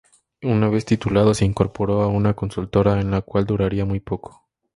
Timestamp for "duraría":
3.45-3.83